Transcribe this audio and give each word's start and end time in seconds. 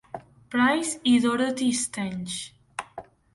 Price 0.53 0.97
i 1.11 1.19
Dorothy 1.19 1.71
Stange. 1.81 2.39